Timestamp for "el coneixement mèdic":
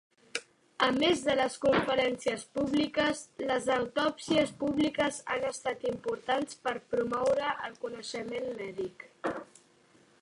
7.69-9.07